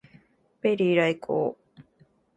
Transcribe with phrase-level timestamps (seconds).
[0.61, 1.55] ペリー来航